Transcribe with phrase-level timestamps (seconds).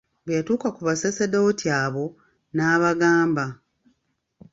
[0.23, 2.05] Bwe yatuuka ku Baseserdoti abo
[2.55, 3.45] n'abagamba.